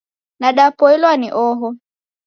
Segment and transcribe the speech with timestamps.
[0.39, 1.75] Nadapoilwa ni oho